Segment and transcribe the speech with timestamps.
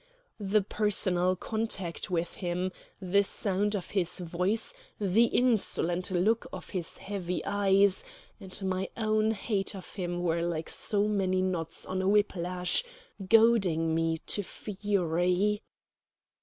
[0.39, 6.97] The personal contact with him, the sound of his voice, the insolent look of his
[6.97, 8.03] heavy eyes,
[8.39, 12.83] and my old hate of him were like so many knots on a whiplash
[13.29, 15.61] goading me to fury.